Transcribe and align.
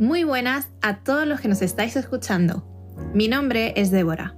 Muy 0.00 0.24
buenas 0.24 0.70
a 0.80 1.00
todos 1.00 1.26
los 1.26 1.42
que 1.42 1.48
nos 1.48 1.60
estáis 1.60 1.94
escuchando. 1.94 2.64
Mi 3.12 3.28
nombre 3.28 3.74
es 3.76 3.90
Débora. 3.90 4.34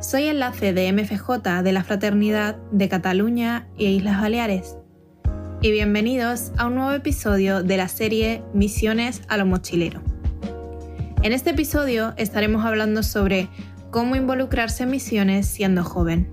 Soy 0.00 0.24
enlace 0.28 0.72
de 0.72 0.90
MFJ 0.90 1.62
de 1.62 1.72
la 1.72 1.84
Fraternidad 1.84 2.56
de 2.72 2.88
Cataluña 2.88 3.68
e 3.76 3.84
Islas 3.84 4.18
Baleares. 4.18 4.78
Y 5.60 5.72
bienvenidos 5.72 6.52
a 6.56 6.68
un 6.68 6.76
nuevo 6.76 6.92
episodio 6.92 7.62
de 7.62 7.76
la 7.76 7.88
serie 7.88 8.42
Misiones 8.54 9.20
a 9.28 9.36
lo 9.36 9.44
mochilero. 9.44 10.00
En 11.22 11.34
este 11.34 11.50
episodio 11.50 12.14
estaremos 12.16 12.64
hablando 12.64 13.02
sobre 13.02 13.50
cómo 13.90 14.16
involucrarse 14.16 14.84
en 14.84 14.92
misiones 14.92 15.46
siendo 15.46 15.84
joven. 15.84 16.32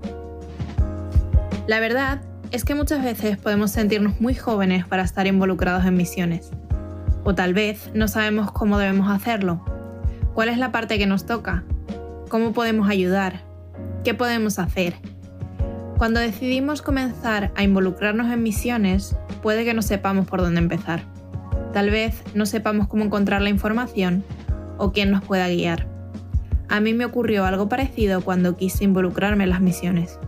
La 1.66 1.78
verdad 1.78 2.22
es 2.52 2.64
que 2.64 2.74
muchas 2.74 3.04
veces 3.04 3.36
podemos 3.36 3.72
sentirnos 3.72 4.18
muy 4.18 4.34
jóvenes 4.34 4.86
para 4.86 5.02
estar 5.02 5.26
involucrados 5.26 5.84
en 5.84 5.94
misiones. 5.94 6.52
O 7.28 7.34
tal 7.34 7.54
vez 7.54 7.90
no 7.92 8.06
sabemos 8.06 8.52
cómo 8.52 8.78
debemos 8.78 9.10
hacerlo. 9.10 9.60
¿Cuál 10.32 10.48
es 10.48 10.58
la 10.58 10.70
parte 10.70 10.96
que 10.96 11.08
nos 11.08 11.26
toca? 11.26 11.64
¿Cómo 12.28 12.52
podemos 12.52 12.88
ayudar? 12.88 13.40
¿Qué 14.04 14.14
podemos 14.14 14.60
hacer? 14.60 14.94
Cuando 15.98 16.20
decidimos 16.20 16.82
comenzar 16.82 17.50
a 17.56 17.64
involucrarnos 17.64 18.30
en 18.32 18.44
misiones, 18.44 19.16
puede 19.42 19.64
que 19.64 19.74
no 19.74 19.82
sepamos 19.82 20.28
por 20.28 20.40
dónde 20.40 20.60
empezar. 20.60 21.02
Tal 21.72 21.90
vez 21.90 22.22
no 22.32 22.46
sepamos 22.46 22.86
cómo 22.86 23.02
encontrar 23.02 23.42
la 23.42 23.50
información 23.50 24.22
o 24.78 24.92
quién 24.92 25.10
nos 25.10 25.24
pueda 25.24 25.48
guiar. 25.48 25.88
A 26.68 26.78
mí 26.78 26.94
me 26.94 27.06
ocurrió 27.06 27.44
algo 27.44 27.68
parecido 27.68 28.20
cuando 28.20 28.56
quise 28.56 28.84
involucrarme 28.84 29.42
en 29.42 29.50
las 29.50 29.60
misiones. 29.60 30.20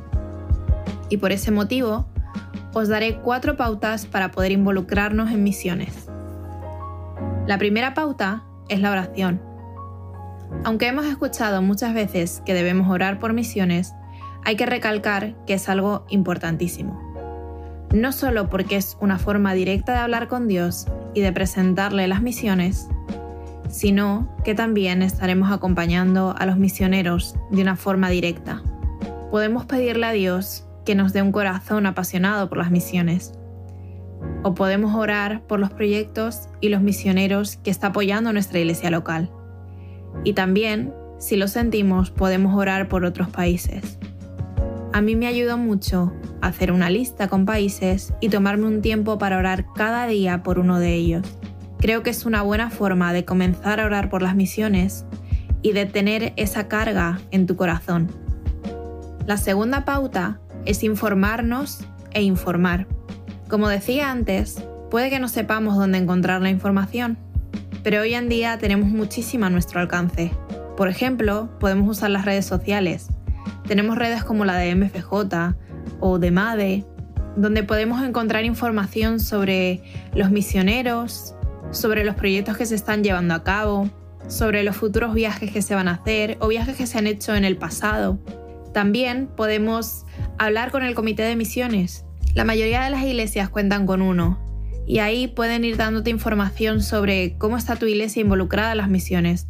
Y 1.11 1.19
por 1.19 1.31
ese 1.31 1.53
motivo, 1.53 2.09
os 2.73 2.89
daré 2.89 3.19
cuatro 3.19 3.57
pautas 3.57 4.05
para 4.05 4.33
poder 4.33 4.51
involucrarnos 4.51 5.31
en 5.31 5.45
misiones. 5.45 6.08
La 7.49 7.57
primera 7.57 7.95
pauta 7.95 8.45
es 8.69 8.79
la 8.79 8.91
oración. 8.91 9.41
Aunque 10.65 10.87
hemos 10.87 11.07
escuchado 11.07 11.63
muchas 11.63 11.95
veces 11.95 12.43
que 12.45 12.53
debemos 12.53 12.91
orar 12.91 13.19
por 13.19 13.33
misiones, 13.33 13.95
hay 14.45 14.57
que 14.57 14.67
recalcar 14.67 15.35
que 15.47 15.55
es 15.55 15.67
algo 15.71 16.05
importantísimo. 16.11 17.01
No 17.91 18.13
solo 18.13 18.51
porque 18.51 18.77
es 18.77 18.99
una 19.01 19.19
forma 19.19 19.55
directa 19.55 19.93
de 19.93 20.01
hablar 20.01 20.29
con 20.29 20.47
Dios 20.47 20.89
y 21.15 21.23
de 21.23 21.33
presentarle 21.33 22.07
las 22.07 22.21
misiones, 22.21 22.87
sino 23.71 24.29
que 24.45 24.55
también 24.55 25.01
estaremos 25.01 25.51
acompañando 25.51 26.35
a 26.37 26.45
los 26.45 26.59
misioneros 26.59 27.35
de 27.51 27.63
una 27.63 27.77
forma 27.77 28.11
directa. 28.11 28.61
Podemos 29.31 29.65
pedirle 29.65 30.05
a 30.05 30.13
Dios 30.13 30.67
que 30.85 30.95
nos 30.95 31.15
dé 31.15 31.23
un 31.23 31.33
corazón 31.33 31.87
apasionado 31.87 32.51
por 32.51 32.59
las 32.59 32.71
misiones 32.71 33.38
o 34.43 34.55
podemos 34.55 34.95
orar 34.95 35.43
por 35.47 35.61
los 35.61 35.71
proyectos 35.71 36.49
y 36.61 36.69
los 36.69 36.81
misioneros 36.81 37.57
que 37.57 37.71
está 37.71 37.89
apoyando 37.89 38.33
nuestra 38.33 38.59
iglesia 38.59 38.91
local. 38.91 39.31
Y 40.25 40.33
también, 40.33 40.93
si 41.19 41.37
lo 41.37 41.49
sentimos, 41.49 42.11
podemos 42.11 42.55
orar 42.55 42.89
por 42.89 43.05
otros 43.05 43.29
países. 43.29 43.99
A 44.93 45.01
mí 45.01 45.17
me 45.17 45.27
ayudó 45.27 45.59
mucho 45.59 46.13
hacer 46.41 46.73
una 46.73 46.91
lista 46.91 47.29
con 47.29 47.45
países 47.45 48.13
y 48.21 48.29
tomarme 48.29 48.67
un 48.67 48.81
tiempo 48.81 49.19
para 49.19 49.39
orar 49.39 49.67
cada 49.75 50.07
día 50.07 50.43
por 50.43 50.59
uno 50.59 50.79
de 50.79 50.95
ellos. 50.95 51.27
Creo 51.79 52.03
que 52.03 52.11
es 52.11 52.27
una 52.27 52.43
buena 52.43 52.71
forma 52.71 53.13
de 53.13 53.25
comenzar 53.25 53.81
a 53.81 53.87
orar 53.87 54.11
por 54.11 54.23
las 54.23 54.35
misiones 54.35 55.05
y 55.63 55.73
de 55.73 55.87
tener 55.87 56.33
esa 56.37 56.69
carga 56.69 57.21
en 57.31 57.47
tu 57.47 57.57
corazón. 57.57 58.09
La 59.27 59.37
segunda 59.37 59.85
pauta 59.85 60.41
es 60.65 60.83
informarnos 60.83 61.85
e 62.13 62.23
informar. 62.23 62.87
Como 63.49 63.71
decía 63.71 64.11
antes, 64.11 64.63
puede 64.91 65.09
que 65.09 65.21
no 65.21 65.27
sepamos 65.27 65.75
dónde 65.75 65.97
encontrar 65.97 66.43
la 66.43 66.51
información, 66.51 67.17
pero 67.83 68.03
hoy 68.03 68.13
en 68.13 68.29
día 68.29 68.59
tenemos 68.59 68.91
muchísima 68.91 69.47
a 69.47 69.51
nuestro 69.51 69.81
alcance. 69.81 70.33
Por 70.77 70.89
ejemplo, 70.89 71.49
podemos 71.59 71.89
usar 71.89 72.11
las 72.11 72.27
redes 72.27 72.45
sociales. 72.45 73.09
Tenemos 73.67 73.97
redes 73.97 74.23
como 74.23 74.45
la 74.45 74.57
de 74.57 74.75
MFJ 74.75 75.55
o 75.99 76.19
de 76.19 76.31
MADE, 76.31 76.85
donde 77.37 77.63
podemos 77.63 78.03
encontrar 78.03 78.45
información 78.45 79.19
sobre 79.19 79.83
los 80.15 80.31
misioneros, 80.31 81.35
sobre 81.71 82.05
los 82.05 82.17
proyectos 82.17 82.59
que 82.59 82.67
se 82.67 82.75
están 82.75 83.03
llevando 83.03 83.33
a 83.33 83.45
cabo, 83.45 83.89
sobre 84.27 84.63
los 84.63 84.77
futuros 84.77 85.15
viajes 85.15 85.51
que 85.51 85.63
se 85.63 85.75
van 85.75 85.89
a 85.89 85.93
hacer 85.93 86.37
o 86.41 86.49
viajes 86.49 86.77
que 86.77 86.87
se 86.87 86.99
han 86.99 87.07
hecho 87.07 87.35
en 87.35 87.47
el 87.47 87.57
pasado. 87.57 88.19
También 88.75 89.27
podemos 89.27 90.05
hablar 90.37 90.71
con 90.71 90.83
el 90.83 90.95
comité 90.95 91.23
de 91.23 91.35
misiones 91.35 92.05
la 92.35 92.45
mayoría 92.45 92.83
de 92.83 92.91
las 92.91 93.03
iglesias 93.03 93.49
cuentan 93.49 93.87
con 93.87 94.03
uno, 94.03 94.39
y 94.87 95.01
ahí 95.01 95.29
pueden 95.29 95.65
ir 95.65 95.77
dándote 95.77 96.11
información 96.11 96.83
sobre 96.83 97.37
cómo 97.37 97.57
está 97.57 97.77
tu 97.77 97.87
iglesia 97.87 98.23
involucrada 98.23 98.73
en 98.73 98.79
las 98.79 98.89
misiones. 98.89 99.47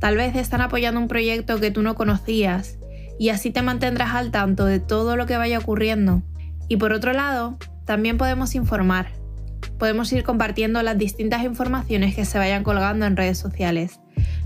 Tal 0.00 0.16
vez 0.16 0.34
están 0.34 0.60
apoyando 0.60 1.00
un 1.00 1.08
proyecto 1.08 1.60
que 1.60 1.70
tú 1.70 1.82
no 1.82 1.94
conocías, 1.94 2.78
y 3.18 3.30
así 3.30 3.50
te 3.50 3.62
mantendrás 3.62 4.14
al 4.14 4.30
tanto 4.30 4.66
de 4.66 4.80
todo 4.80 5.16
lo 5.16 5.26
que 5.26 5.36
vaya 5.36 5.58
ocurriendo. 5.58 6.22
Y 6.68 6.76
por 6.76 6.92
otro 6.92 7.12
lado, 7.12 7.58
también 7.84 8.18
podemos 8.18 8.54
informar. 8.54 9.08
Podemos 9.78 10.12
ir 10.12 10.22
compartiendo 10.22 10.82
las 10.82 10.98
distintas 10.98 11.44
informaciones 11.44 12.14
que 12.14 12.24
se 12.24 12.38
vayan 12.38 12.64
colgando 12.64 13.06
en 13.06 13.16
redes 13.16 13.38
sociales. 13.38 14.00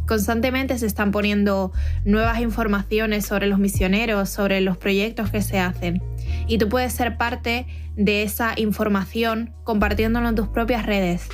Constantemente 0.07 0.77
se 0.79 0.87
están 0.87 1.13
poniendo 1.13 1.73
nuevas 2.05 2.41
informaciones 2.41 3.27
sobre 3.27 3.47
los 3.47 3.59
misioneros, 3.59 4.29
sobre 4.29 4.61
los 4.61 4.77
proyectos 4.77 5.31
que 5.31 5.41
se 5.41 5.59
hacen 5.61 6.03
y 6.51 6.59
tú 6.59 6.69
puedes 6.69 6.93
ser 6.93 7.17
parte 7.17 7.65
de 7.95 8.25
esa 8.25 8.55
información 8.57 9.55
compartiéndolo 9.63 10.29
en 10.29 10.35
tus 10.35 10.49
propias 10.49 10.85
redes. 10.85 11.29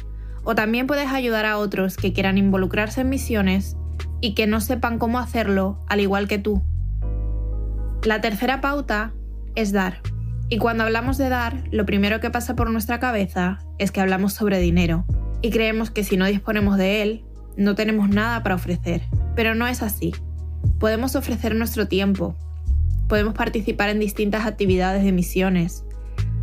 O 0.44 0.54
también 0.54 0.86
puedes 0.86 1.08
ayudar 1.08 1.46
a 1.46 1.56
otros 1.56 1.96
que 1.96 2.12
quieran 2.12 2.36
involucrarse 2.36 3.00
en 3.00 3.08
misiones 3.08 3.78
y 4.20 4.34
que 4.34 4.46
no 4.46 4.60
sepan 4.60 4.98
cómo 4.98 5.18
hacerlo 5.18 5.82
al 5.88 6.00
igual 6.00 6.28
que 6.28 6.36
tú. 6.36 6.62
La 8.04 8.20
tercera 8.20 8.60
pauta 8.60 9.14
es 9.54 9.72
dar. 9.72 10.02
Y 10.50 10.58
cuando 10.58 10.84
hablamos 10.84 11.16
de 11.16 11.30
dar, 11.30 11.64
lo 11.70 11.86
primero 11.86 12.20
que 12.20 12.28
pasa 12.28 12.54
por 12.54 12.70
nuestra 12.70 13.00
cabeza 13.00 13.58
es 13.78 13.92
que 13.92 14.02
hablamos 14.02 14.34
sobre 14.34 14.58
dinero 14.58 15.06
y 15.40 15.48
creemos 15.48 15.90
que 15.90 16.04
si 16.04 16.18
no 16.18 16.26
disponemos 16.26 16.76
de 16.76 17.00
él, 17.00 17.24
no 17.56 17.74
tenemos 17.74 18.10
nada 18.10 18.42
para 18.42 18.56
ofrecer. 18.56 19.00
Pero 19.34 19.54
no 19.54 19.66
es 19.66 19.82
así. 19.82 20.12
Podemos 20.78 21.16
ofrecer 21.16 21.54
nuestro 21.54 21.88
tiempo, 21.88 22.36
podemos 23.08 23.34
participar 23.34 23.88
en 23.88 23.98
distintas 23.98 24.46
actividades 24.46 25.04
de 25.04 25.12
misiones. 25.12 25.84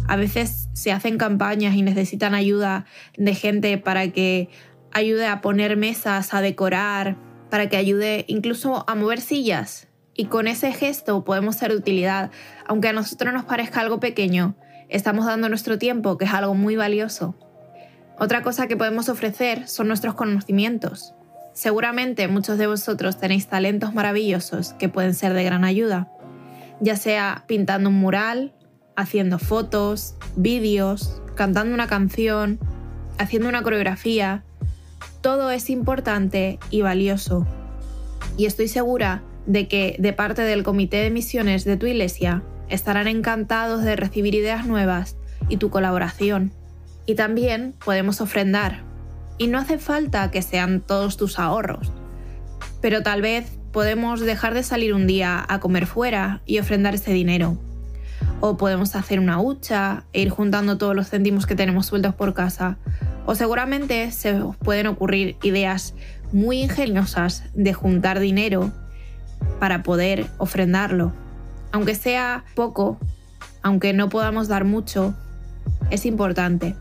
A 0.07 0.15
veces 0.15 0.69
se 0.73 0.91
hacen 0.91 1.17
campañas 1.17 1.75
y 1.75 1.81
necesitan 1.81 2.35
ayuda 2.35 2.85
de 3.17 3.35
gente 3.35 3.77
para 3.77 4.09
que 4.09 4.49
ayude 4.91 5.27
a 5.27 5.41
poner 5.41 5.77
mesas, 5.77 6.33
a 6.33 6.41
decorar, 6.41 7.15
para 7.49 7.69
que 7.69 7.77
ayude 7.77 8.25
incluso 8.27 8.83
a 8.87 8.95
mover 8.95 9.21
sillas. 9.21 9.87
Y 10.15 10.25
con 10.25 10.47
ese 10.47 10.71
gesto 10.71 11.23
podemos 11.23 11.55
ser 11.55 11.71
de 11.71 11.77
utilidad. 11.77 12.31
Aunque 12.67 12.89
a 12.89 12.93
nosotros 12.93 13.33
nos 13.33 13.45
parezca 13.45 13.81
algo 13.81 13.99
pequeño, 13.99 14.55
estamos 14.89 15.25
dando 15.25 15.49
nuestro 15.49 15.77
tiempo, 15.77 16.17
que 16.17 16.25
es 16.25 16.33
algo 16.33 16.53
muy 16.53 16.75
valioso. 16.75 17.35
Otra 18.19 18.43
cosa 18.43 18.67
que 18.67 18.77
podemos 18.77 19.09
ofrecer 19.09 19.67
son 19.67 19.87
nuestros 19.87 20.13
conocimientos. 20.13 21.15
Seguramente 21.53 22.27
muchos 22.27 22.57
de 22.57 22.67
vosotros 22.67 23.17
tenéis 23.17 23.47
talentos 23.47 23.93
maravillosos 23.93 24.73
que 24.73 24.89
pueden 24.89 25.13
ser 25.13 25.33
de 25.33 25.43
gran 25.43 25.63
ayuda 25.63 26.09
ya 26.83 26.97
sea 26.97 27.45
pintando 27.47 27.89
un 27.89 27.95
mural, 27.95 28.53
haciendo 28.97 29.39
fotos, 29.39 30.15
vídeos, 30.35 31.21
cantando 31.33 31.73
una 31.73 31.87
canción, 31.87 32.59
haciendo 33.17 33.47
una 33.47 33.63
coreografía. 33.63 34.43
Todo 35.21 35.49
es 35.49 35.69
importante 35.69 36.59
y 36.69 36.81
valioso. 36.81 37.47
Y 38.35 38.47
estoy 38.47 38.67
segura 38.67 39.23
de 39.45 39.69
que 39.69 39.95
de 39.97 40.11
parte 40.11 40.41
del 40.41 40.63
comité 40.63 40.97
de 40.97 41.09
misiones 41.09 41.63
de 41.63 41.77
tu 41.77 41.85
iglesia 41.85 42.43
estarán 42.67 43.07
encantados 43.07 43.83
de 43.83 43.95
recibir 43.95 44.35
ideas 44.35 44.65
nuevas 44.65 45.15
y 45.47 45.57
tu 45.57 45.69
colaboración. 45.69 46.51
Y 47.05 47.15
también 47.15 47.75
podemos 47.83 48.19
ofrendar. 48.19 48.83
Y 49.37 49.47
no 49.47 49.57
hace 49.57 49.77
falta 49.77 50.31
que 50.31 50.41
sean 50.41 50.81
todos 50.81 51.15
tus 51.15 51.39
ahorros, 51.39 51.93
pero 52.81 53.03
tal 53.03 53.21
vez 53.21 53.57
podemos 53.73 54.21
dejar 54.21 54.53
de 54.53 54.63
salir 54.63 54.93
un 54.93 55.07
día 55.07 55.43
a 55.49 55.59
comer 55.59 55.87
fuera 55.87 56.41
y 56.45 56.59
ofrendar 56.59 56.93
ese 56.93 57.11
dinero. 57.11 57.57
O 58.39 58.55
podemos 58.55 58.95
hacer 58.95 59.19
una 59.19 59.41
hucha 59.41 60.03
e 60.13 60.21
ir 60.21 60.29
juntando 60.29 60.77
todos 60.77 60.95
los 60.95 61.09
céntimos 61.09 61.47
que 61.47 61.55
tenemos 61.55 61.87
sueltos 61.87 62.13
por 62.13 62.33
casa. 62.35 62.77
O 63.25 63.35
seguramente 63.35 64.11
se 64.11 64.39
pueden 64.59 64.87
ocurrir 64.87 65.37
ideas 65.41 65.95
muy 66.31 66.61
ingeniosas 66.61 67.43
de 67.55 67.73
juntar 67.73 68.19
dinero 68.19 68.71
para 69.59 69.81
poder 69.81 70.27
ofrendarlo. 70.37 71.11
Aunque 71.71 71.95
sea 71.95 72.45
poco, 72.53 72.99
aunque 73.63 73.91
no 73.93 74.07
podamos 74.09 74.47
dar 74.47 74.65
mucho, 74.65 75.15
es 75.89 76.05
importante. 76.05 76.75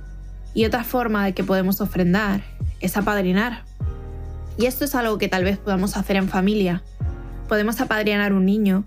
Y 0.52 0.66
otra 0.66 0.84
forma 0.84 1.24
de 1.24 1.32
que 1.32 1.42
podemos 1.42 1.80
ofrendar 1.80 2.42
es 2.80 2.98
apadrinar. 2.98 3.64
Y 4.58 4.66
esto 4.66 4.84
es 4.84 4.94
algo 4.94 5.18
que 5.18 5.28
tal 5.28 5.44
vez 5.44 5.58
podamos 5.58 5.96
hacer 5.96 6.16
en 6.16 6.28
familia. 6.28 6.82
Podemos 7.48 7.80
apadrinar 7.80 8.32
un 8.32 8.46
niño. 8.46 8.84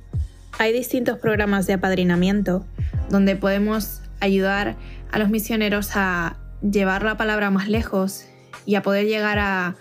Hay 0.58 0.74
distintos 0.74 1.20
programas 1.20 1.68
de 1.68 1.74
apadrinamiento 1.74 2.66
donde 3.10 3.36
podemos 3.36 4.02
ayudar 4.20 4.76
a 5.12 5.20
los 5.20 5.30
misioneros 5.30 5.92
a 5.96 6.38
llevar 6.62 7.04
la 7.04 7.18
palabra 7.18 7.52
más 7.52 7.68
lejos 7.68 8.26
y 8.66 8.76
a 8.76 8.82
poder 8.82 9.06
llegar 9.06 9.40
a 9.40 9.76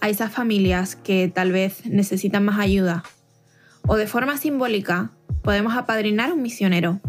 a 0.00 0.08
esas 0.08 0.32
familias 0.32 0.96
que 0.96 1.30
tal 1.32 1.52
vez 1.52 1.86
necesitan 1.86 2.44
más 2.44 2.58
ayuda. 2.58 3.02
O 3.86 3.96
de 3.96 4.06
forma 4.06 4.36
simbólica, 4.36 5.10
podemos 5.42 5.76
apadrinar 5.76 6.32
un 6.32 6.42
misionero 6.42 7.00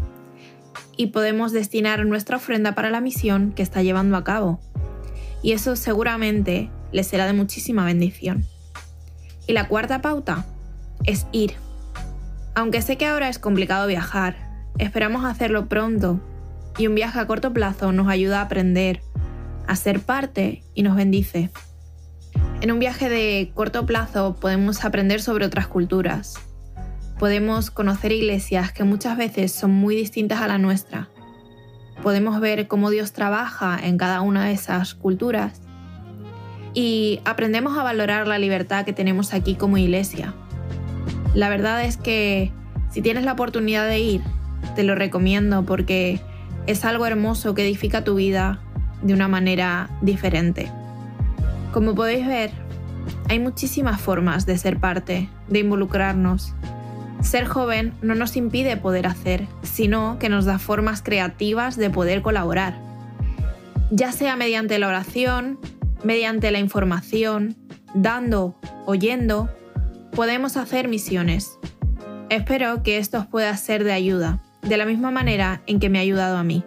y 0.95 1.07
podemos 1.07 1.51
destinar 1.51 2.05
nuestra 2.05 2.37
ofrenda 2.37 2.75
para 2.75 2.89
la 2.89 3.01
misión 3.01 3.51
que 3.51 3.63
está 3.63 3.81
llevando 3.81 4.17
a 4.17 4.23
cabo. 4.23 4.59
Y 5.41 5.51
eso 5.51 5.75
seguramente 5.75 6.69
le 6.91 7.03
será 7.03 7.25
de 7.25 7.33
muchísima 7.33 7.85
bendición. 7.85 8.45
Y 9.47 9.53
la 9.53 9.67
cuarta 9.67 10.01
pauta 10.01 10.45
es 11.05 11.27
ir. 11.31 11.55
Aunque 12.55 12.81
sé 12.81 12.97
que 12.97 13.05
ahora 13.05 13.29
es 13.29 13.39
complicado 13.39 13.87
viajar, 13.87 14.35
esperamos 14.77 15.25
hacerlo 15.25 15.67
pronto 15.67 16.19
y 16.77 16.87
un 16.87 16.95
viaje 16.95 17.19
a 17.19 17.27
corto 17.27 17.53
plazo 17.53 17.91
nos 17.91 18.07
ayuda 18.07 18.39
a 18.39 18.43
aprender, 18.43 19.01
a 19.67 19.75
ser 19.75 19.99
parte 19.99 20.63
y 20.73 20.83
nos 20.83 20.95
bendice. 20.95 21.49
En 22.61 22.71
un 22.71 22.79
viaje 22.79 23.09
de 23.09 23.51
corto 23.53 23.85
plazo 23.85 24.35
podemos 24.39 24.83
aprender 24.83 25.21
sobre 25.21 25.45
otras 25.45 25.67
culturas. 25.67 26.35
Podemos 27.19 27.71
conocer 27.71 28.11
iglesias 28.11 28.71
que 28.71 28.83
muchas 28.83 29.17
veces 29.17 29.51
son 29.51 29.71
muy 29.71 29.95
distintas 29.95 30.41
a 30.41 30.47
la 30.47 30.57
nuestra. 30.57 31.09
Podemos 32.01 32.39
ver 32.39 32.67
cómo 32.67 32.89
Dios 32.89 33.11
trabaja 33.13 33.77
en 33.81 33.97
cada 33.97 34.21
una 34.21 34.45
de 34.45 34.53
esas 34.53 34.93
culturas. 34.93 35.61
Y 36.77 37.21
aprendemos 37.25 37.75
a 37.75 37.81
valorar 37.81 38.27
la 38.27 38.37
libertad 38.37 38.85
que 38.85 38.93
tenemos 38.93 39.33
aquí 39.33 39.55
como 39.55 39.79
iglesia. 39.79 40.35
La 41.33 41.49
verdad 41.49 41.83
es 41.83 41.97
que 41.97 42.51
si 42.91 43.01
tienes 43.01 43.25
la 43.25 43.31
oportunidad 43.33 43.87
de 43.87 43.97
ir, 43.97 44.21
te 44.75 44.83
lo 44.83 44.93
recomiendo 44.93 45.65
porque 45.65 46.21
es 46.67 46.85
algo 46.85 47.07
hermoso 47.07 47.55
que 47.55 47.65
edifica 47.65 48.03
tu 48.03 48.13
vida 48.13 48.59
de 49.01 49.15
una 49.15 49.27
manera 49.27 49.89
diferente. 50.03 50.71
Como 51.73 51.95
podéis 51.95 52.27
ver, 52.27 52.51
hay 53.27 53.39
muchísimas 53.39 53.99
formas 53.99 54.45
de 54.45 54.59
ser 54.59 54.77
parte, 54.77 55.29
de 55.47 55.57
involucrarnos. 55.57 56.53
Ser 57.23 57.47
joven 57.47 57.95
no 58.03 58.13
nos 58.13 58.37
impide 58.37 58.77
poder 58.77 59.07
hacer, 59.07 59.47
sino 59.63 60.19
que 60.19 60.29
nos 60.29 60.45
da 60.45 60.59
formas 60.59 61.01
creativas 61.01 61.75
de 61.75 61.89
poder 61.89 62.21
colaborar. 62.21 62.77
Ya 63.89 64.11
sea 64.11 64.35
mediante 64.35 64.77
la 64.77 64.89
oración, 64.89 65.57
mediante 66.03 66.51
la 66.51 66.59
información, 66.59 67.55
dando, 67.93 68.59
oyendo, 68.85 69.49
podemos 70.11 70.57
hacer 70.57 70.87
misiones. 70.87 71.57
Espero 72.29 72.83
que 72.83 72.97
esto 72.97 73.19
os 73.19 73.27
pueda 73.27 73.55
ser 73.55 73.83
de 73.83 73.93
ayuda, 73.93 74.41
de 74.61 74.77
la 74.77 74.85
misma 74.85 75.11
manera 75.11 75.61
en 75.67 75.79
que 75.79 75.89
me 75.89 75.99
ha 75.99 76.01
ayudado 76.01 76.37
a 76.37 76.43
mí. 76.43 76.63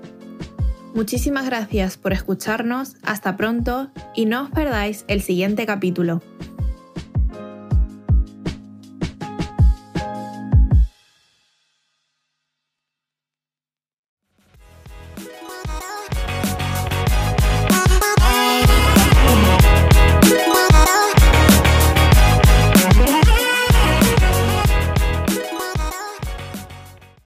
Muchísimas 0.94 1.46
gracias 1.46 1.96
por 1.96 2.12
escucharnos, 2.12 2.96
hasta 3.02 3.36
pronto 3.36 3.90
y 4.14 4.26
no 4.26 4.42
os 4.42 4.50
perdáis 4.50 5.04
el 5.06 5.22
siguiente 5.22 5.64
capítulo. 5.64 6.20